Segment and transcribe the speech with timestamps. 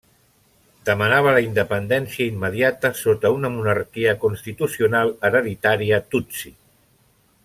[0.87, 6.53] Demanava la independència immediata sota una monarquia constitucional hereditària tutsi.